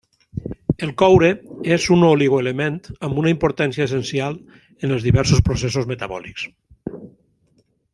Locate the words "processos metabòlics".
5.51-6.51